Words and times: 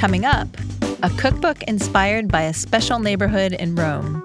Coming 0.00 0.24
up, 0.24 0.48
a 1.02 1.10
cookbook 1.18 1.62
inspired 1.64 2.28
by 2.28 2.44
a 2.44 2.54
special 2.54 3.00
neighborhood 3.00 3.52
in 3.52 3.74
Rome. 3.74 4.22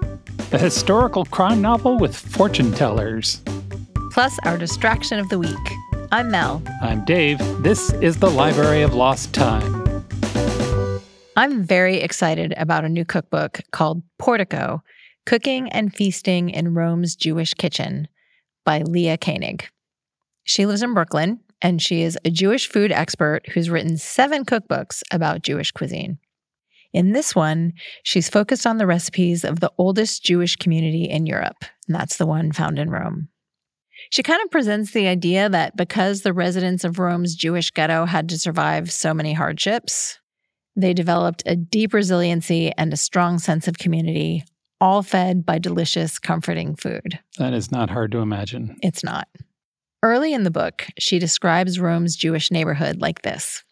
A 0.52 0.56
historical 0.56 1.26
crime 1.26 1.60
novel 1.60 1.98
with 1.98 2.16
fortune 2.16 2.72
tellers. 2.72 3.42
Plus, 4.10 4.38
our 4.46 4.56
distraction 4.56 5.18
of 5.18 5.28
the 5.28 5.38
week. 5.38 5.52
I'm 6.12 6.30
Mel. 6.30 6.62
I'm 6.80 7.04
Dave. 7.04 7.36
This 7.62 7.92
is 8.00 8.16
the 8.16 8.30
Library 8.30 8.80
of 8.80 8.94
Lost 8.94 9.34
Time. 9.34 10.02
I'm 11.36 11.62
very 11.62 11.98
excited 11.98 12.54
about 12.56 12.86
a 12.86 12.88
new 12.88 13.04
cookbook 13.04 13.60
called 13.70 14.02
Portico 14.18 14.82
Cooking 15.26 15.68
and 15.68 15.94
Feasting 15.94 16.48
in 16.48 16.72
Rome's 16.72 17.14
Jewish 17.14 17.52
Kitchen 17.52 18.08
by 18.64 18.78
Leah 18.78 19.18
Koenig. 19.18 19.68
She 20.42 20.64
lives 20.64 20.82
in 20.82 20.94
Brooklyn 20.94 21.40
and 21.66 21.82
she 21.82 22.02
is 22.02 22.16
a 22.24 22.30
Jewish 22.30 22.68
food 22.68 22.92
expert 22.92 23.42
who's 23.48 23.68
written 23.68 23.96
seven 23.96 24.44
cookbooks 24.44 25.02
about 25.10 25.42
Jewish 25.42 25.72
cuisine. 25.72 26.18
In 26.92 27.10
this 27.10 27.34
one, 27.34 27.72
she's 28.04 28.28
focused 28.28 28.68
on 28.68 28.78
the 28.78 28.86
recipes 28.86 29.42
of 29.42 29.58
the 29.58 29.72
oldest 29.76 30.22
Jewish 30.22 30.54
community 30.54 31.10
in 31.10 31.26
Europe, 31.26 31.64
and 31.88 31.96
that's 31.96 32.18
the 32.18 32.26
one 32.26 32.52
found 32.52 32.78
in 32.78 32.88
Rome. 32.88 33.30
She 34.10 34.22
kind 34.22 34.40
of 34.44 34.50
presents 34.52 34.92
the 34.92 35.08
idea 35.08 35.48
that 35.48 35.76
because 35.76 36.22
the 36.22 36.32
residents 36.32 36.84
of 36.84 37.00
Rome's 37.00 37.34
Jewish 37.34 37.72
ghetto 37.72 38.04
had 38.04 38.28
to 38.28 38.38
survive 38.38 38.92
so 38.92 39.12
many 39.12 39.32
hardships, 39.32 40.20
they 40.76 40.94
developed 40.94 41.42
a 41.46 41.56
deep 41.56 41.92
resiliency 41.92 42.70
and 42.78 42.92
a 42.92 42.96
strong 42.96 43.40
sense 43.40 43.66
of 43.66 43.78
community, 43.78 44.44
all 44.80 45.02
fed 45.02 45.44
by 45.44 45.58
delicious, 45.58 46.20
comforting 46.20 46.76
food. 46.76 47.18
That 47.38 47.54
is 47.54 47.72
not 47.72 47.90
hard 47.90 48.12
to 48.12 48.18
imagine. 48.18 48.76
It's 48.82 49.02
not. 49.02 49.26
Early 50.02 50.34
in 50.34 50.44
the 50.44 50.50
book, 50.50 50.86
she 50.98 51.18
describes 51.18 51.80
Rome's 51.80 52.16
Jewish 52.16 52.50
neighborhood 52.50 53.00
like 53.00 53.22
this 53.22 53.64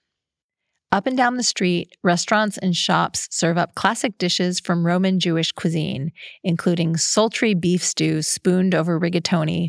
Up 0.90 1.06
and 1.06 1.16
down 1.16 1.36
the 1.36 1.42
street, 1.42 1.96
restaurants 2.02 2.56
and 2.58 2.74
shops 2.74 3.28
serve 3.30 3.58
up 3.58 3.74
classic 3.74 4.16
dishes 4.18 4.58
from 4.58 4.86
Roman 4.86 5.20
Jewish 5.20 5.52
cuisine, 5.52 6.12
including 6.42 6.96
sultry 6.96 7.54
beef 7.54 7.84
stew 7.84 8.22
spooned 8.22 8.74
over 8.74 8.98
rigatoni, 8.98 9.68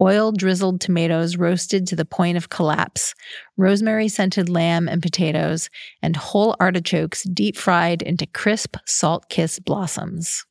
oil 0.00 0.32
drizzled 0.32 0.80
tomatoes 0.80 1.36
roasted 1.36 1.86
to 1.86 1.96
the 1.96 2.04
point 2.04 2.36
of 2.36 2.50
collapse, 2.50 3.14
rosemary 3.56 4.08
scented 4.08 4.48
lamb 4.48 4.88
and 4.88 5.00
potatoes, 5.00 5.70
and 6.02 6.16
whole 6.16 6.54
artichokes 6.60 7.22
deep 7.22 7.56
fried 7.56 8.02
into 8.02 8.26
crisp, 8.26 8.76
salt 8.84 9.28
kissed 9.28 9.64
blossoms. 9.64 10.44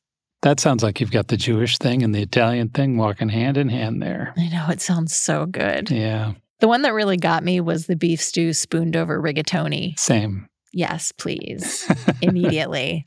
That 0.44 0.60
sounds 0.60 0.82
like 0.82 1.00
you've 1.00 1.10
got 1.10 1.28
the 1.28 1.38
Jewish 1.38 1.78
thing 1.78 2.02
and 2.02 2.14
the 2.14 2.20
Italian 2.20 2.68
thing 2.68 2.98
walking 2.98 3.30
hand 3.30 3.56
in 3.56 3.70
hand 3.70 4.02
there. 4.02 4.34
I 4.36 4.48
know, 4.50 4.66
it 4.68 4.82
sounds 4.82 5.16
so 5.16 5.46
good. 5.46 5.90
Yeah. 5.90 6.34
The 6.60 6.68
one 6.68 6.82
that 6.82 6.92
really 6.92 7.16
got 7.16 7.42
me 7.42 7.62
was 7.62 7.86
the 7.86 7.96
beef 7.96 8.20
stew 8.20 8.52
spooned 8.52 8.94
over 8.94 9.18
rigatoni. 9.22 9.98
Same. 9.98 10.46
Yes, 10.70 11.12
please. 11.12 11.90
Immediately. 12.20 13.06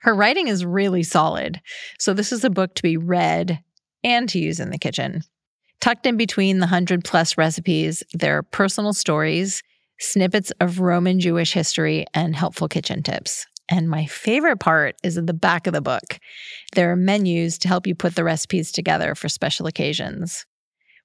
Her 0.00 0.14
writing 0.14 0.48
is 0.48 0.62
really 0.62 1.02
solid. 1.02 1.58
So, 1.98 2.12
this 2.12 2.32
is 2.32 2.44
a 2.44 2.50
book 2.50 2.74
to 2.74 2.82
be 2.82 2.98
read 2.98 3.64
and 4.04 4.28
to 4.28 4.38
use 4.38 4.60
in 4.60 4.68
the 4.68 4.78
kitchen. 4.78 5.22
Tucked 5.80 6.04
in 6.04 6.18
between 6.18 6.58
the 6.58 6.66
100 6.66 7.02
plus 7.02 7.38
recipes, 7.38 8.02
there 8.12 8.36
are 8.36 8.42
personal 8.42 8.92
stories, 8.92 9.62
snippets 10.00 10.52
of 10.60 10.80
Roman 10.80 11.18
Jewish 11.18 11.54
history, 11.54 12.04
and 12.12 12.36
helpful 12.36 12.68
kitchen 12.68 13.02
tips. 13.02 13.46
And 13.68 13.88
my 13.88 14.06
favorite 14.06 14.60
part 14.60 14.96
is 15.02 15.18
at 15.18 15.26
the 15.26 15.34
back 15.34 15.66
of 15.66 15.72
the 15.72 15.80
book. 15.80 16.18
There 16.74 16.90
are 16.90 16.96
menus 16.96 17.58
to 17.58 17.68
help 17.68 17.86
you 17.86 17.94
put 17.94 18.14
the 18.14 18.24
recipes 18.24 18.72
together 18.72 19.14
for 19.14 19.28
special 19.28 19.66
occasions, 19.66 20.46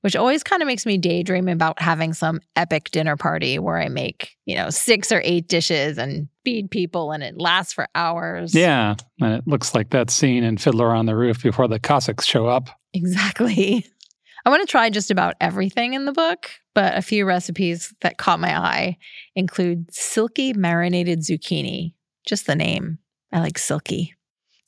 which 0.02 0.16
always 0.16 0.44
kind 0.44 0.62
of 0.62 0.68
makes 0.68 0.86
me 0.86 0.98
daydream 0.98 1.50
about 1.50 1.82
having 1.82 2.14
some 2.14 2.40
epic 2.56 2.92
dinner 2.92 3.18
party 3.18 3.60
where 3.60 3.78
I 3.78 3.90
make, 3.90 4.36
you 4.46 4.56
know, 4.56 4.70
six 4.70 5.12
or 5.12 5.22
eight 5.24 5.48
dishes 5.48 5.98
and 5.98 6.30
feed 6.46 6.72
people 6.72 7.12
and 7.12 7.22
it 7.22 7.38
lasts 7.38 7.74
for 7.74 7.88
hours. 7.96 8.56
Yeah. 8.56 8.96
And 9.20 9.34
it 9.34 9.48
looks 9.48 9.76
like 9.76 9.90
that 9.90 10.10
scene 10.10 10.44
in 10.44 10.58
Fiddler 10.58 10.94
on 10.94 11.06
the 11.06 11.16
Roof 11.16 11.44
before 11.44 11.68
the 11.68 11.80
Cossacks 11.80 12.26
show 12.26 12.48
up. 12.48 12.70
Exactly. 12.94 13.86
I 14.46 14.50
want 14.50 14.62
to 14.62 14.68
try 14.68 14.90
just 14.90 15.10
about 15.10 15.36
everything 15.40 15.94
in 15.94 16.06
the 16.06 16.12
book, 16.12 16.50
but 16.74 16.98
a 16.98 17.02
few 17.02 17.26
recipes 17.26 17.94
that 18.02 18.18
caught 18.18 18.42
my 18.42 18.58
eye 18.58 18.98
include 19.36 19.94
silky 19.94 20.52
marinated 20.54 21.20
zucchini, 21.20 21.94
just 22.26 22.46
the 22.48 22.56
name. 22.56 23.00
I 23.32 23.40
like 23.40 23.58
silky. 23.58 24.16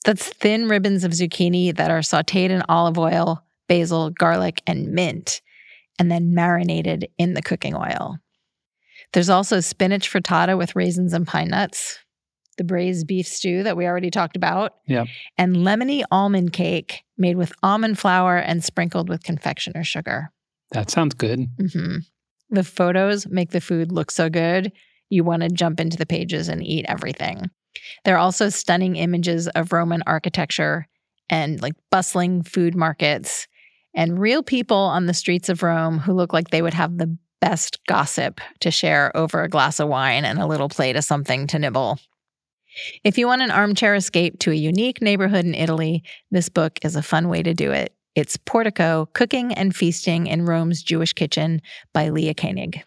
That's 0.04 0.28
thin 0.28 0.68
ribbons 0.68 1.04
of 1.04 1.12
zucchini 1.12 1.74
that 1.76 1.90
are 1.90 2.00
sauteed 2.00 2.50
in 2.50 2.62
olive 2.68 2.98
oil, 2.98 3.44
basil, 3.68 4.10
garlic, 4.10 4.62
and 4.66 4.92
mint, 4.92 5.40
and 5.98 6.10
then 6.10 6.34
marinated 6.34 7.08
in 7.18 7.34
the 7.34 7.42
cooking 7.42 7.74
oil. 7.74 8.18
There's 9.12 9.30
also 9.30 9.60
spinach 9.60 10.10
frittata 10.12 10.56
with 10.56 10.76
raisins 10.76 11.12
and 11.12 11.26
pine 11.26 11.48
nuts, 11.48 11.98
the 12.58 12.64
braised 12.64 13.06
beef 13.06 13.26
stew 13.26 13.62
that 13.64 13.76
we 13.76 13.86
already 13.86 14.10
talked 14.10 14.36
about, 14.36 14.74
Yep. 14.86 15.06
and 15.38 15.56
lemony 15.56 16.02
almond 16.10 16.52
cake 16.52 17.02
made 17.18 17.36
with 17.36 17.52
almond 17.62 17.98
flour 17.98 18.36
and 18.36 18.62
sprinkled 18.64 19.08
with 19.08 19.22
confectioner 19.22 19.84
sugar. 19.84 20.32
That 20.72 20.90
sounds 20.90 21.14
good. 21.14 21.46
hmm 21.72 21.96
The 22.50 22.64
photos 22.64 23.26
make 23.26 23.50
the 23.50 23.60
food 23.60 23.90
look 23.92 24.10
so 24.10 24.28
good, 24.28 24.72
you 25.10 25.24
want 25.24 25.42
to 25.42 25.48
jump 25.48 25.80
into 25.80 25.96
the 25.96 26.06
pages 26.06 26.48
and 26.48 26.62
eat 26.64 26.86
everything. 26.88 27.50
There 28.04 28.14
are 28.14 28.18
also 28.18 28.48
stunning 28.48 28.96
images 28.96 29.48
of 29.48 29.72
Roman 29.72 30.02
architecture 30.06 30.86
and 31.28 31.60
like 31.60 31.74
bustling 31.90 32.42
food 32.42 32.74
markets 32.74 33.46
and 33.94 34.18
real 34.18 34.42
people 34.42 34.76
on 34.76 35.06
the 35.06 35.14
streets 35.14 35.48
of 35.48 35.62
Rome 35.62 35.98
who 35.98 36.12
look 36.12 36.32
like 36.32 36.50
they 36.50 36.62
would 36.62 36.74
have 36.74 36.98
the 36.98 37.16
best 37.40 37.84
gossip 37.86 38.40
to 38.60 38.70
share 38.70 39.14
over 39.16 39.42
a 39.42 39.48
glass 39.48 39.80
of 39.80 39.88
wine 39.88 40.24
and 40.24 40.38
a 40.38 40.46
little 40.46 40.68
plate 40.68 40.96
of 40.96 41.04
something 41.04 41.46
to 41.48 41.58
nibble. 41.58 41.98
If 43.04 43.16
you 43.16 43.26
want 43.26 43.42
an 43.42 43.50
armchair 43.50 43.94
escape 43.94 44.38
to 44.40 44.50
a 44.50 44.54
unique 44.54 45.00
neighborhood 45.00 45.44
in 45.44 45.54
Italy, 45.54 46.02
this 46.30 46.48
book 46.48 46.78
is 46.82 46.94
a 46.94 47.02
fun 47.02 47.28
way 47.28 47.42
to 47.42 47.54
do 47.54 47.72
it. 47.72 47.94
It's 48.14 48.36
Portico 48.36 49.08
Cooking 49.12 49.52
and 49.54 49.74
Feasting 49.74 50.26
in 50.26 50.44
Rome's 50.44 50.82
Jewish 50.82 51.12
Kitchen 51.12 51.60
by 51.92 52.10
Leah 52.10 52.34
Koenig. 52.34 52.82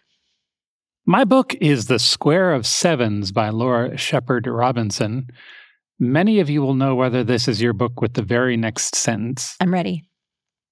My 1.10 1.24
book 1.24 1.56
is 1.56 1.86
The 1.86 1.98
Square 1.98 2.52
of 2.52 2.64
Sevens 2.64 3.32
by 3.32 3.48
Laura 3.48 3.96
Shepherd-Robinson. 3.96 5.26
Many 5.98 6.38
of 6.38 6.48
you 6.48 6.62
will 6.62 6.74
know 6.74 6.94
whether 6.94 7.24
this 7.24 7.48
is 7.48 7.60
your 7.60 7.72
book 7.72 8.00
with 8.00 8.14
the 8.14 8.22
very 8.22 8.56
next 8.56 8.94
sentence. 8.94 9.56
I'm 9.58 9.74
ready. 9.74 10.04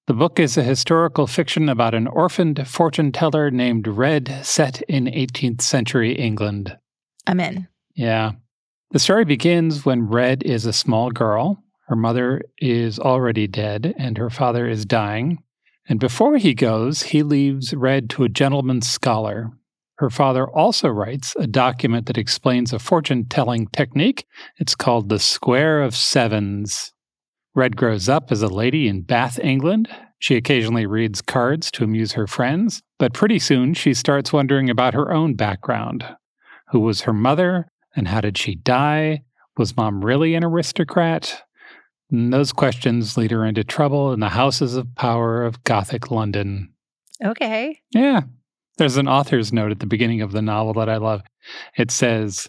The 0.06 0.15
book 0.15 0.38
is 0.38 0.56
a 0.56 0.62
historical 0.62 1.26
fiction 1.26 1.69
about 1.69 1.93
an 1.93 2.06
orphaned 2.06 2.69
fortune 2.69 3.10
teller 3.10 3.50
named 3.50 3.88
Red 3.88 4.38
set 4.44 4.81
in 4.82 5.06
18th 5.06 5.60
century 5.60 6.12
England. 6.12 6.78
I'm 7.26 7.41
in. 7.41 7.66
Yeah. 7.97 8.31
The 8.93 9.00
story 9.00 9.25
begins 9.25 9.84
when 9.84 10.06
Red 10.06 10.44
is 10.44 10.66
a 10.66 10.72
small 10.72 11.10
girl. 11.10 11.65
Her 11.88 11.97
mother 11.97 12.43
is 12.59 13.00
already 13.00 13.49
dead 13.49 13.93
and 13.99 14.16
her 14.16 14.31
father 14.31 14.69
is 14.69 14.87
dying. 14.87 15.43
And 15.88 15.99
before 15.99 16.37
he 16.37 16.55
goes, 16.55 17.03
he 17.03 17.25
leaves 17.25 17.75
Red 17.75 18.09
to 18.10 18.22
a 18.22 18.28
gentleman 18.28 18.82
scholar. 18.82 19.50
Her 19.98 20.10
father 20.10 20.48
also 20.48 20.88
writes 20.88 21.34
a 21.38 21.47
document 21.48 22.06
that 22.06 22.19
explains 22.19 22.72
a 22.72 22.78
fortune 22.78 23.26
telling 23.26 23.66
technique. 23.69 24.26
It's 24.59 24.76
called 24.76 25.09
the 25.09 25.19
Square 25.19 25.82
of 25.82 25.97
Sevens. 25.97 26.92
Red 27.54 27.76
grows 27.76 28.08
up 28.08 28.31
as 28.31 28.41
a 28.41 28.48
lady 28.48 28.87
in 28.87 29.03
Bath, 29.03 29.41
England. 29.41 29.88
She 30.20 30.37
occasionally 30.37 30.87
reads 30.87 31.20
cards 31.20 31.72
to 31.72 31.84
amuse 31.84 32.12
her 32.12 32.28
friends, 32.28 32.81
but 33.00 33.12
pretty 33.12 33.41
soon 33.41 33.75
she 33.75 33.92
starts 33.92 34.32
wondering 34.32 34.70
about 34.70 34.94
her 34.94 35.12
own 35.12 35.34
background. 35.34 36.04
Who 36.70 36.81
was 36.81 37.03
her 37.03 37.12
mother, 37.12 37.72
and 37.97 38.06
how 38.06 38.20
did 38.20 38.38
she 38.38 38.54
die? 38.54 39.22
Was 39.56 39.76
mom 39.76 40.04
really 40.04 40.37
an 40.37 40.44
aristocrat? 40.44 41.42
And 42.10 42.32
those 42.32 42.53
questions 42.53 43.16
lead 43.16 43.32
her 43.32 43.44
into 43.44 43.64
trouble 43.64 44.12
in 44.12 44.20
the 44.20 44.28
houses 44.28 44.76
of 44.76 44.94
power 44.94 45.44
of 45.44 45.64
Gothic 45.64 46.12
London. 46.12 46.72
Okay. 47.25 47.81
Yeah. 47.92 48.22
There's 48.78 48.96
an 48.96 49.08
author's 49.08 49.52
note 49.52 49.72
at 49.72 49.80
the 49.80 49.86
beginning 49.86 50.22
of 50.22 50.32
the 50.32 50.42
novel 50.42 50.72
that 50.74 50.88
I 50.88 50.96
love. 50.96 51.22
It 51.76 51.90
says, 51.90 52.48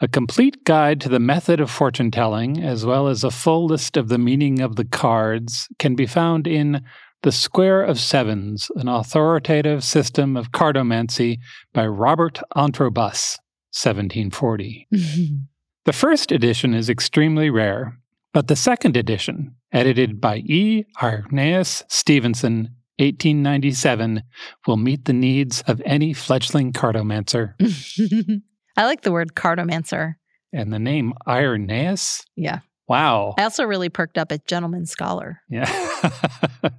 a 0.00 0.08
complete 0.08 0.64
guide 0.64 1.00
to 1.02 1.10
the 1.10 1.20
method 1.20 1.60
of 1.60 1.70
fortune 1.70 2.10
telling, 2.10 2.62
as 2.62 2.86
well 2.86 3.06
as 3.06 3.22
a 3.22 3.30
full 3.30 3.66
list 3.66 3.98
of 3.98 4.08
the 4.08 4.16
meaning 4.16 4.60
of 4.60 4.76
the 4.76 4.86
cards, 4.86 5.68
can 5.78 5.94
be 5.94 6.06
found 6.06 6.46
in 6.46 6.82
The 7.22 7.32
Square 7.32 7.84
of 7.84 8.00
Sevens, 8.00 8.70
an 8.76 8.88
authoritative 8.88 9.84
system 9.84 10.38
of 10.38 10.52
cartomancy 10.52 11.38
by 11.74 11.86
Robert 11.86 12.40
Antrobus, 12.56 13.36
1740. 13.72 14.88
The 15.86 15.94
first 15.94 16.30
edition 16.30 16.74
is 16.74 16.90
extremely 16.90 17.48
rare, 17.48 17.98
but 18.34 18.48
the 18.48 18.54
second 18.54 18.98
edition, 18.98 19.56
edited 19.72 20.20
by 20.20 20.36
E. 20.36 20.84
Irenaeus 21.02 21.84
Stevenson, 21.88 22.76
1897, 23.00 24.22
will 24.66 24.76
meet 24.76 25.06
the 25.06 25.12
needs 25.12 25.62
of 25.62 25.82
any 25.84 26.12
fledgling 26.12 26.72
cartomancer. 26.72 27.54
I 28.76 28.84
like 28.84 29.02
the 29.02 29.12
word 29.12 29.34
cartomancer. 29.34 30.14
And 30.52 30.72
the 30.72 30.78
name 30.78 31.14
Irenaeus? 31.26 32.24
Yeah. 32.36 32.60
Wow. 32.88 33.34
I 33.38 33.44
also 33.44 33.64
really 33.64 33.88
perked 33.88 34.18
up 34.18 34.32
at 34.32 34.46
gentleman 34.46 34.86
scholar. 34.86 35.40
Yeah. 35.48 35.70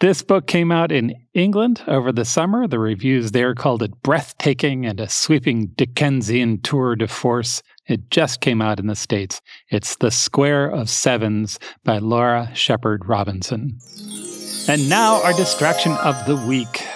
This 0.00 0.22
book 0.22 0.46
came 0.46 0.72
out 0.72 0.90
in 0.90 1.14
England 1.34 1.82
over 1.86 2.10
the 2.10 2.24
summer. 2.24 2.66
The 2.66 2.78
reviews 2.78 3.32
there 3.32 3.54
called 3.54 3.82
it 3.82 4.02
breathtaking 4.02 4.86
and 4.86 4.98
a 4.98 5.10
sweeping 5.10 5.66
Dickensian 5.76 6.62
tour 6.62 6.96
de 6.96 7.06
force. 7.06 7.62
It 7.86 8.08
just 8.08 8.40
came 8.40 8.62
out 8.62 8.80
in 8.80 8.86
the 8.86 8.96
States. 8.96 9.42
It's 9.68 9.96
The 9.96 10.10
Square 10.10 10.70
of 10.70 10.88
Sevens 10.88 11.58
by 11.84 11.98
Laura 11.98 12.50
Shepherd-Robinson. 12.54 13.78
And 14.68 14.88
now, 14.88 15.22
our 15.22 15.32
distraction 15.32 15.92
of 15.92 16.26
the 16.26 16.36
week. 16.36 16.86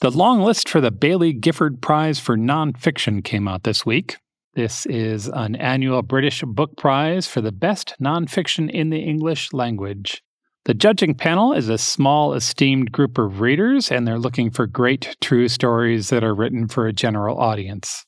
The 0.00 0.10
long 0.10 0.42
list 0.42 0.68
for 0.68 0.80
the 0.80 0.92
Baillie 0.92 1.32
Gifford 1.32 1.80
Prize 1.80 2.20
for 2.20 2.36
Nonfiction 2.36 3.24
came 3.24 3.48
out 3.48 3.64
this 3.64 3.84
week. 3.84 4.18
This 4.54 4.86
is 4.86 5.28
an 5.28 5.56
annual 5.56 6.02
British 6.02 6.42
Book 6.42 6.76
Prize 6.76 7.26
for 7.26 7.40
the 7.40 7.50
best 7.50 7.94
nonfiction 8.00 8.70
in 8.70 8.90
the 8.90 9.00
English 9.00 9.52
language. 9.52 10.22
The 10.66 10.74
judging 10.74 11.14
panel 11.14 11.52
is 11.52 11.68
a 11.68 11.78
small, 11.78 12.34
esteemed 12.34 12.92
group 12.92 13.18
of 13.18 13.40
readers, 13.40 13.90
and 13.90 14.06
they're 14.06 14.18
looking 14.18 14.50
for 14.50 14.66
great, 14.66 15.16
true 15.20 15.48
stories 15.48 16.10
that 16.10 16.22
are 16.22 16.34
written 16.34 16.68
for 16.68 16.86
a 16.86 16.92
general 16.92 17.38
audience. 17.38 18.06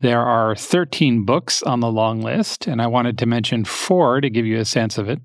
There 0.00 0.22
are 0.22 0.54
13 0.54 1.24
books 1.24 1.62
on 1.62 1.80
the 1.80 1.90
long 1.90 2.20
list, 2.20 2.66
and 2.66 2.82
I 2.82 2.86
wanted 2.86 3.16
to 3.18 3.26
mention 3.26 3.64
four 3.64 4.20
to 4.20 4.28
give 4.28 4.44
you 4.44 4.58
a 4.58 4.64
sense 4.64 4.98
of 4.98 5.08
it. 5.08 5.20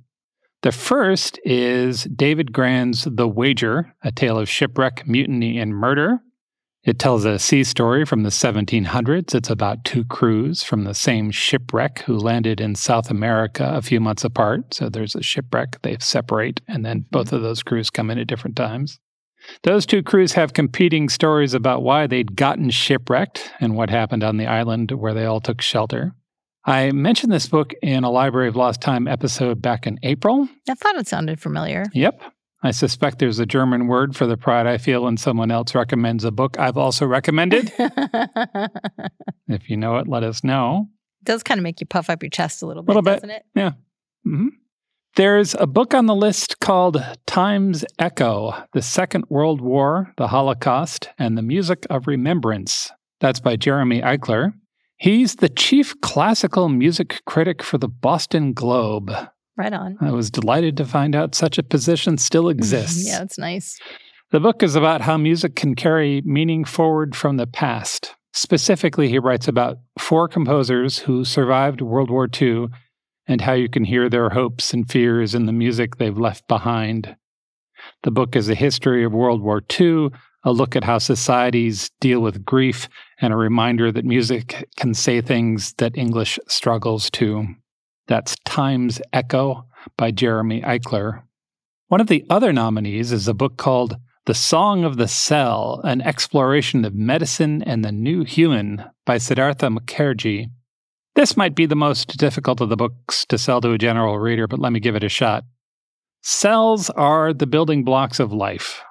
The 0.62 0.72
first 0.72 1.40
is 1.44 2.04
David 2.04 2.54
Grann's 2.54 3.08
The 3.10 3.28
Wager, 3.28 3.96
a 4.04 4.12
tale 4.12 4.38
of 4.38 4.48
shipwreck, 4.48 5.08
mutiny, 5.08 5.58
and 5.58 5.74
murder. 5.74 6.20
It 6.84 7.00
tells 7.00 7.26
a 7.26 7.40
sea 7.40 7.64
story 7.64 8.06
from 8.06 8.22
the 8.22 8.30
1700s. 8.30 9.34
It's 9.34 9.50
about 9.50 9.84
two 9.84 10.04
crews 10.04 10.62
from 10.62 10.84
the 10.84 10.94
same 10.94 11.32
shipwreck 11.32 12.04
who 12.04 12.16
landed 12.16 12.62
in 12.62 12.76
South 12.76 13.10
America 13.10 13.72
a 13.74 13.82
few 13.82 14.00
months 14.00 14.24
apart. 14.24 14.76
So 14.76 14.88
there's 14.88 15.16
a 15.16 15.24
shipwreck, 15.24 15.82
they 15.82 15.98
separate, 16.00 16.62
and 16.68 16.86
then 16.86 17.06
both 17.10 17.28
mm-hmm. 17.28 17.38
of 17.38 17.42
those 17.42 17.64
crews 17.64 17.90
come 17.90 18.12
in 18.12 18.20
at 18.20 18.28
different 18.28 18.56
times. 18.56 19.00
Those 19.64 19.88
two 19.88 20.04
crews 20.04 20.34
have 20.34 20.54
competing 20.54 21.10
stories 21.10 21.56
about 21.56 21.82
why 21.82 22.06
they'd 22.06 22.36
gotten 22.36 22.70
shipwrecked 22.70 23.52
and 23.60 23.76
what 23.76 23.90
happened 23.90 24.24
on 24.24 24.38
the 24.38 24.46
island 24.46 24.92
where 24.92 25.16
they 25.16 25.26
all 25.26 25.42
took 25.42 25.60
shelter. 25.60 26.14
I 26.66 26.92
mentioned 26.92 27.32
this 27.32 27.48
book 27.48 27.74
in 27.82 28.04
a 28.04 28.12
Library 28.12 28.48
of 28.48 28.56
Lost 28.56 28.82
Time 28.82 29.08
episode 29.08 29.62
back 29.62 29.88
in 29.88 30.00
April. 30.04 30.48
I 30.70 30.76
thought 30.76 30.96
it 30.96 31.08
sounded 31.08 31.40
familiar. 31.40 31.86
Yep. 31.94 32.22
I 32.64 32.70
suspect 32.70 33.18
there's 33.18 33.40
a 33.40 33.48
German 33.48 33.88
word 33.88 34.16
for 34.16 34.28
the 34.28 34.38
pride 34.38 34.68
I 34.68 34.78
feel 34.78 35.04
when 35.04 35.18
someone 35.18 35.50
else 35.50 35.74
recommends 35.74 36.24
a 36.24 36.30
book 36.32 36.60
I've 36.60 36.78
also 36.78 37.08
recommended. 37.08 37.72
if 39.48 39.70
you 39.70 39.78
know 39.78 39.98
it, 39.98 40.08
let 40.08 40.24
us 40.24 40.44
know. 40.44 40.88
It 41.22 41.26
does 41.26 41.42
kind 41.42 41.60
of 41.60 41.64
make 41.64 41.80
you 41.80 41.88
puff 41.88 42.10
up 42.10 42.22
your 42.22 42.30
chest 42.30 42.62
a 42.62 42.68
little 42.68 42.84
bit, 42.84 42.90
Little 42.90 43.02
bit. 43.02 43.14
doesn't 43.16 43.30
it? 43.32 43.46
Yeah. 43.56 43.72
hmm 44.24 44.50
There's 45.16 45.56
a 45.56 45.66
book 45.66 45.96
on 45.96 46.06
the 46.06 46.16
list 46.16 46.60
called 46.60 47.04
Time's 47.26 47.84
Echo 47.98 48.54
The 48.74 48.84
Second 48.84 49.26
World 49.30 49.62
War, 49.62 50.14
the 50.18 50.28
Holocaust, 50.28 51.10
and 51.18 51.36
the 51.36 51.42
Music 51.42 51.88
of 51.90 52.06
Remembrance. 52.06 52.92
That's 53.20 53.40
by 53.40 53.56
Jeremy 53.56 54.02
Eichler. 54.02 54.54
He's 55.02 55.38
the 55.38 55.50
chief 55.50 56.00
classical 56.02 56.70
music 56.70 57.24
critic 57.26 57.64
for 57.64 57.80
the 57.80 57.88
Boston 57.88 58.54
Globe. 58.54 59.12
Right 59.58 59.74
on. 59.74 59.98
I 60.00 60.12
was 60.12 60.30
delighted 60.30 60.78
to 60.78 60.86
find 60.86 61.16
out 61.16 61.34
such 61.34 61.58
a 61.58 61.64
position 61.64 62.20
still 62.20 62.50
exists. 62.56 63.08
yeah, 63.08 63.24
it's 63.24 63.40
nice. 63.40 63.80
The 64.30 64.40
book 64.40 64.62
is 64.62 64.76
about 64.76 65.02
how 65.02 65.18
music 65.18 65.56
can 65.56 65.74
carry 65.74 66.22
meaning 66.24 66.66
forward 66.66 67.16
from 67.16 67.38
the 67.38 67.48
past. 67.48 68.14
Specifically, 68.34 69.10
he 69.10 69.18
writes 69.18 69.48
about 69.48 69.80
four 69.98 70.28
composers 70.28 71.00
who 71.00 71.26
survived 71.26 71.82
World 71.82 72.12
War 72.12 72.30
II 72.40 72.68
and 73.26 73.42
how 73.42 73.54
you 73.54 73.70
can 73.70 73.86
hear 73.86 74.08
their 74.08 74.30
hopes 74.30 74.72
and 74.72 74.88
fears 74.88 75.34
in 75.34 75.48
the 75.48 75.52
music 75.52 75.96
they've 75.96 76.16
left 76.16 76.48
behind. 76.48 77.16
The 78.04 78.12
book 78.12 78.36
is 78.36 78.50
a 78.50 78.56
history 78.56 79.04
of 79.04 79.14
World 79.14 79.42
War 79.42 79.64
II, 79.80 80.12
a 80.44 80.52
look 80.52 80.76
at 80.76 80.84
how 80.84 80.98
societies 80.98 81.92
deal 82.00 82.20
with 82.20 82.46
grief, 82.46 82.90
and 83.20 83.34
a 83.34 83.38
reminder 83.38 83.92
that 83.92 84.06
music 84.06 84.68
can 84.76 84.94
say 84.94 85.22
things 85.22 85.74
that 85.78 85.98
English 85.98 86.40
struggles 86.48 87.10
to. 87.12 87.46
That's 88.08 88.36
Time's 88.46 89.02
Echo 89.14 89.66
by 89.98 90.12
Jeremy 90.12 90.62
Eichler. 90.62 91.24
One 91.88 92.02
of 92.02 92.08
the 92.08 92.26
other 92.30 92.52
nominees 92.52 93.12
is 93.12 93.28
a 93.28 93.34
book 93.34 93.58
called 93.58 93.98
The 94.26 94.34
Song 94.34 94.84
of 94.84 94.98
the 94.98 95.08
Cell 95.08 95.82
An 95.84 96.02
Exploration 96.02 96.86
of 96.86 96.96
Medicine 96.96 97.62
and 97.64 97.86
the 97.86 97.92
New 97.92 98.24
Human 98.24 98.84
by 99.06 99.18
Siddhartha 99.18 99.68
Mukherjee. 99.68 100.48
This 101.16 101.36
might 101.36 101.56
be 101.56 101.66
the 101.66 101.76
most 101.76 102.18
difficult 102.18 102.62
of 102.62 102.70
the 102.70 102.78
books 102.78 103.26
to 103.26 103.38
sell 103.38 103.62
to 103.62 103.72
a 103.72 103.78
general 103.78 104.18
reader, 104.18 104.48
but 104.48 104.60
let 104.60 104.72
me 104.72 104.80
give 104.80 104.96
it 104.96 105.04
a 105.04 105.10
shot. 105.10 105.44
Cells 106.22 106.90
are 106.92 107.34
the 107.34 107.48
building 107.48 107.84
blocks 107.84 108.20
of 108.20 108.32
life. 108.32 108.82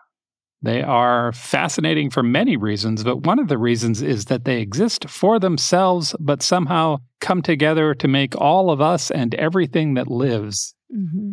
They 0.63 0.83
are 0.83 1.33
fascinating 1.33 2.11
for 2.11 2.23
many 2.23 2.57
reasons, 2.57 3.03
but 3.03 3.25
one 3.25 3.39
of 3.39 3.49
the 3.49 3.57
reasons 3.57 4.03
is 4.03 4.27
that 4.27 4.45
they 4.45 4.61
exist 4.61 5.09
for 5.09 5.39
themselves, 5.39 6.15
but 6.21 6.43
somehow 6.43 6.99
come 7.21 7.41
together 7.41 7.95
to 7.95 8.09
make 8.09 8.39
all 8.39 8.71
of 8.71 8.81
us 8.81 9.11
and 9.11 9.35
everything 9.37 9.95
that 9.95 10.09
lives. 10.09 10.75
hmm 10.93 11.33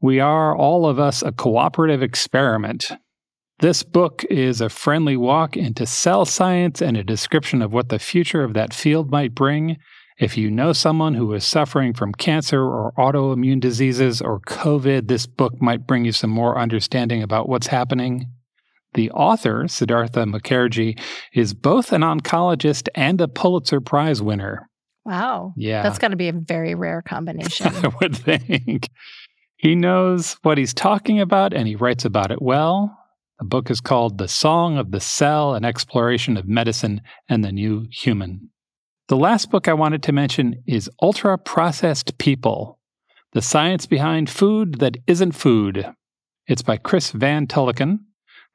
We 0.00 0.20
are, 0.20 0.56
all 0.56 0.86
of 0.86 0.98
us, 0.98 1.22
a 1.22 1.32
cooperative 1.32 2.02
experiment. 2.02 2.90
This 3.60 3.82
book 3.82 4.24
is 4.30 4.60
a 4.60 4.68
friendly 4.68 5.16
walk 5.16 5.56
into 5.56 5.86
cell 5.86 6.24
science 6.24 6.80
and 6.80 6.96
a 6.96 7.02
description 7.02 7.60
of 7.62 7.72
what 7.72 7.88
the 7.88 7.98
future 7.98 8.44
of 8.44 8.54
that 8.54 8.72
field 8.72 9.10
might 9.10 9.34
bring. 9.34 9.78
If 10.18 10.36
you 10.36 10.50
know 10.50 10.72
someone 10.72 11.14
who 11.14 11.32
is 11.32 11.44
suffering 11.44 11.94
from 11.94 12.12
cancer 12.12 12.62
or 12.62 12.92
autoimmune 12.98 13.60
diseases 13.60 14.20
or 14.20 14.40
COVID, 14.40 15.06
this 15.06 15.26
book 15.26 15.60
might 15.60 15.86
bring 15.86 16.04
you 16.04 16.12
some 16.12 16.30
more 16.30 16.58
understanding 16.58 17.22
about 17.22 17.48
what's 17.48 17.68
happening. 17.68 18.26
The 18.94 19.10
author, 19.10 19.68
Siddhartha 19.68 20.24
Mukherjee, 20.24 20.98
is 21.32 21.54
both 21.54 21.92
an 21.92 22.02
oncologist 22.02 22.88
and 22.94 23.20
a 23.20 23.28
Pulitzer 23.28 23.80
Prize 23.80 24.22
winner. 24.22 24.68
Wow. 25.04 25.54
Yeah. 25.56 25.82
That's 25.82 25.98
got 25.98 26.08
to 26.08 26.16
be 26.16 26.28
a 26.28 26.32
very 26.32 26.74
rare 26.74 27.02
combination. 27.02 27.66
I 27.74 27.88
would 28.00 28.16
think. 28.16 28.88
He 29.56 29.74
knows 29.74 30.36
what 30.42 30.58
he's 30.58 30.74
talking 30.74 31.20
about 31.20 31.52
and 31.52 31.66
he 31.66 31.76
writes 31.76 32.04
about 32.04 32.30
it 32.30 32.40
well. 32.40 32.96
The 33.38 33.44
book 33.44 33.70
is 33.70 33.80
called 33.80 34.18
The 34.18 34.28
Song 34.28 34.78
of 34.78 34.90
the 34.90 35.00
Cell 35.00 35.54
An 35.54 35.64
Exploration 35.64 36.36
of 36.36 36.48
Medicine 36.48 37.02
and 37.28 37.44
the 37.44 37.52
New 37.52 37.86
Human. 37.90 38.50
The 39.08 39.16
last 39.16 39.50
book 39.50 39.68
I 39.68 39.72
wanted 39.72 40.02
to 40.04 40.12
mention 40.12 40.62
is 40.66 40.90
Ultra 41.00 41.38
Processed 41.38 42.18
People 42.18 42.78
The 43.32 43.40
Science 43.40 43.86
Behind 43.86 44.28
Food 44.28 44.80
That 44.80 44.96
Isn't 45.06 45.32
Food. 45.32 45.86
It's 46.46 46.62
by 46.62 46.76
Chris 46.76 47.12
Van 47.12 47.46
Tulleken. 47.46 48.00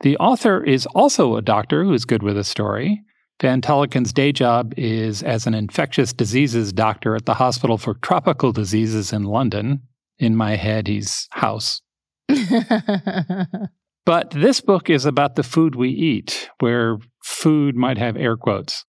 The 0.03 0.17
author 0.17 0.63
is 0.63 0.85
also 0.87 1.35
a 1.35 1.41
doctor 1.41 1.83
who's 1.83 2.05
good 2.05 2.23
with 2.23 2.37
a 2.37 2.43
story. 2.43 3.01
Van 3.41 3.61
Tulleken's 3.61 4.13
day 4.13 4.31
job 4.31 4.73
is 4.77 5.23
as 5.23 5.47
an 5.47 5.53
infectious 5.53 6.13
diseases 6.13 6.71
doctor 6.71 7.15
at 7.15 7.25
the 7.25 7.33
Hospital 7.33 7.77
for 7.77 7.95
Tropical 7.95 8.51
Diseases 8.51 9.11
in 9.11 9.23
London. 9.23 9.81
In 10.19 10.35
my 10.35 10.55
head, 10.55 10.87
he's 10.87 11.27
House. 11.31 11.81
But 14.05 14.31
this 14.31 14.59
book 14.59 14.89
is 14.89 15.05
about 15.05 15.35
the 15.35 15.43
food 15.43 15.75
we 15.75 15.89
eat, 15.89 16.49
where 16.59 16.97
food 17.23 17.75
might 17.75 17.97
have 17.97 18.17
air 18.17 18.35
quotes. 18.35 18.83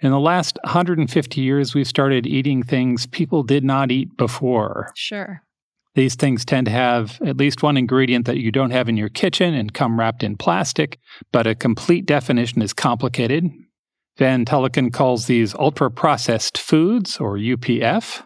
In 0.00 0.10
the 0.10 0.18
last 0.18 0.58
150 0.64 1.40
years, 1.40 1.74
we've 1.74 1.86
started 1.86 2.26
eating 2.26 2.64
things 2.64 3.06
people 3.06 3.44
did 3.44 3.62
not 3.62 3.92
eat 3.92 4.16
before. 4.16 4.90
sure. 4.96 5.42
These 5.94 6.14
things 6.14 6.44
tend 6.44 6.66
to 6.66 6.72
have 6.72 7.20
at 7.22 7.36
least 7.36 7.62
one 7.62 7.76
ingredient 7.76 8.24
that 8.26 8.38
you 8.38 8.50
don't 8.50 8.70
have 8.70 8.88
in 8.88 8.96
your 8.96 9.10
kitchen 9.10 9.52
and 9.52 9.74
come 9.74 9.98
wrapped 9.98 10.22
in 10.22 10.36
plastic, 10.36 10.98
but 11.32 11.46
a 11.46 11.54
complete 11.54 12.06
definition 12.06 12.62
is 12.62 12.72
complicated. 12.72 13.50
Van 14.16 14.44
Tulleken 14.44 14.92
calls 14.92 15.26
these 15.26 15.54
ultra 15.54 15.90
processed 15.90 16.58
foods, 16.58 17.18
or 17.18 17.36
UPF. 17.36 18.24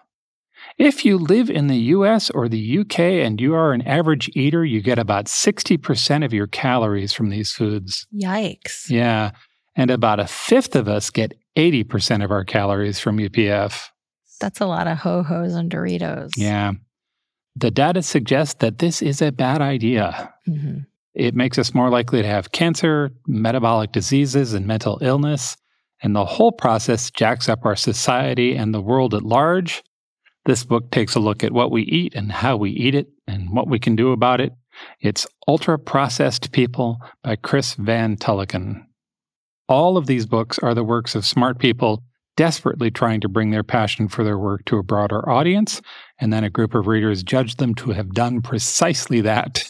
If 0.78 1.04
you 1.04 1.16
live 1.16 1.49
in 1.49 1.68
the 1.68 1.76
US 1.76 2.28
or 2.30 2.49
the 2.49 2.78
UK 2.80 2.99
and 2.99 3.40
you 3.40 3.54
are 3.54 3.73
an 3.73 3.82
average 3.82 4.28
eater, 4.35 4.64
you 4.64 4.82
get 4.82 4.99
about 4.99 5.26
60% 5.26 6.25
of 6.25 6.32
your 6.32 6.46
calories 6.46 7.12
from 7.12 7.30
these 7.30 7.52
foods. 7.52 8.06
Yikes. 8.14 8.90
Yeah. 8.90 9.30
And 9.75 9.90
about 9.90 10.20
a 10.20 10.26
fifth 10.26 10.76
of 10.76 10.88
us 10.88 11.11
get 11.11 11.35
80% 11.56 12.23
of 12.23 12.30
our 12.30 12.44
calories 12.44 12.99
from 12.99 13.18
UPF. 13.18 13.88
That's 14.40 14.61
a 14.61 14.66
lot 14.66 14.87
of 14.87 14.99
ho 14.99 15.23
hos 15.23 15.54
and 15.54 15.70
Doritos. 15.70 16.32
Yeah. 16.37 16.73
The 17.58 17.70
data 17.70 18.02
suggests 18.02 18.54
that 18.60 18.78
this 18.78 19.00
is 19.00 19.22
a 19.22 19.32
bad 19.32 19.62
idea. 19.62 20.32
hmm 20.44 20.80
It 21.14 21.34
makes 21.34 21.58
us 21.58 21.75
more 21.75 21.88
likely 21.88 22.20
to 22.20 22.28
have 22.28 22.52
cancer, 22.52 23.10
metabolic 23.26 23.92
diseases, 23.92 24.52
and 24.52 24.66
mental 24.66 24.98
illness. 25.00 25.56
And 26.02 26.14
the 26.14 26.26
whole 26.26 26.52
process 26.52 27.10
jacks 27.10 27.48
up 27.48 27.64
our 27.64 27.76
society 27.76 28.54
and 28.54 28.75
the 28.75 28.82
world 28.82 29.14
at 29.14 29.22
large. 29.22 29.82
This 30.44 30.64
book 30.64 30.90
takes 30.90 31.14
a 31.14 31.20
look 31.20 31.42
at 31.42 31.52
what 31.52 31.70
we 31.70 31.82
eat 31.82 32.14
and 32.14 32.30
how 32.30 32.58
we 32.58 32.70
eat 32.70 32.94
it 32.94 33.08
and 33.26 33.50
what 33.50 33.68
we 33.68 33.78
can 33.78 33.96
do 33.96 34.12
about 34.12 34.42
it. 34.42 34.52
It's 35.00 35.26
Ultra 35.48 35.78
Processed 35.78 36.52
People 36.52 36.98
by 37.25 37.36
Chris 37.36 37.75
Van 37.75 38.16
Tulleken. 38.16 38.84
All 39.68 39.96
of 39.96 40.06
these 40.06 40.26
books 40.26 40.58
are 40.58 40.75
the 40.75 40.84
works 40.84 41.14
of 41.14 41.25
smart 41.25 41.58
people 41.58 42.04
desperately 42.36 42.90
trying 42.90 43.20
to 43.20 43.28
bring 43.28 43.50
their 43.50 43.62
passion 43.62 44.08
for 44.08 44.24
their 44.24 44.38
work 44.38 44.64
to 44.66 44.78
a 44.78 44.82
broader 44.82 45.28
audience, 45.28 45.82
and 46.18 46.32
then 46.32 46.44
a 46.44 46.50
group 46.50 46.74
of 46.74 46.86
readers 46.86 47.22
judge 47.22 47.56
them 47.56 47.74
to 47.74 47.90
have 47.90 48.12
done 48.12 48.42
precisely 48.42 49.20
that. 49.22 49.64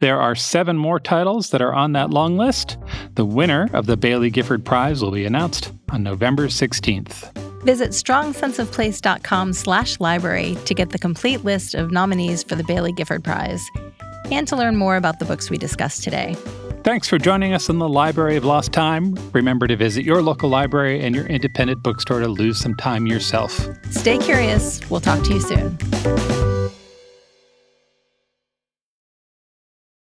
There 0.00 0.20
are 0.20 0.34
seven 0.34 0.76
more 0.76 1.00
titles 1.00 1.50
that 1.50 1.62
are 1.62 1.72
on 1.72 1.92
that 1.92 2.10
long 2.10 2.36
list. 2.36 2.76
The 3.14 3.24
winner 3.24 3.70
of 3.72 3.86
the 3.86 3.96
Baillie 3.96 4.30
Gifford 4.30 4.64
Prize 4.64 5.02
will 5.02 5.10
be 5.10 5.24
announced 5.24 5.72
on 5.90 6.02
November 6.02 6.48
16th. 6.48 7.34
Visit 7.62 7.90
strongsenseofplace.com 7.90 9.54
slash 9.54 9.98
library 9.98 10.56
to 10.66 10.74
get 10.74 10.90
the 10.90 10.98
complete 10.98 11.44
list 11.44 11.74
of 11.74 11.90
nominees 11.90 12.42
for 12.42 12.54
the 12.56 12.62
Baillie 12.62 12.94
Gifford 12.94 13.24
Prize 13.24 13.62
and 14.30 14.46
to 14.48 14.56
learn 14.56 14.76
more 14.76 14.96
about 14.96 15.18
the 15.18 15.24
books 15.24 15.50
we 15.50 15.56
discussed 15.56 16.04
today. 16.04 16.36
Thanks 16.86 17.08
for 17.08 17.18
joining 17.18 17.52
us 17.52 17.68
in 17.68 17.80
the 17.80 17.88
Library 17.88 18.36
of 18.36 18.44
Lost 18.44 18.70
Time. 18.70 19.16
Remember 19.32 19.66
to 19.66 19.74
visit 19.74 20.04
your 20.04 20.22
local 20.22 20.48
library 20.48 21.04
and 21.04 21.16
your 21.16 21.26
independent 21.26 21.82
bookstore 21.82 22.20
to 22.20 22.28
lose 22.28 22.58
some 22.58 22.76
time 22.76 23.08
yourself. 23.08 23.68
Stay 23.90 24.18
curious. 24.18 24.88
We'll 24.88 25.00
talk 25.00 25.24
to 25.24 25.34
you 25.34 25.40
soon. 25.40 26.45